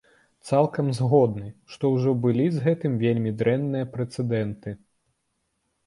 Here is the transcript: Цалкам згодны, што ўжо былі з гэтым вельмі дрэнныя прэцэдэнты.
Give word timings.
Цалкам 0.51 0.87
згодны, 0.99 1.51
што 1.75 1.91
ўжо 1.97 2.15
былі 2.25 2.47
з 2.57 2.65
гэтым 2.65 2.97
вельмі 3.07 3.37
дрэнныя 3.45 3.85
прэцэдэнты. 3.95 4.69